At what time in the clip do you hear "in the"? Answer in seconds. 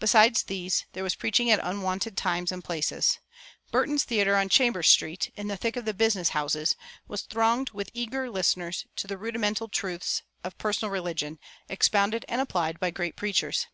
5.36-5.56